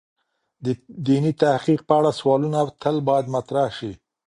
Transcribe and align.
د 0.63 0.65
دیني 1.05 1.33
تحقیق 1.43 1.79
په 1.87 1.93
اړه 1.99 2.11
سوالونه 2.19 2.59
تل 2.81 2.95
باید 3.07 3.25
مطرح 3.35 3.67
شی. 3.77 3.91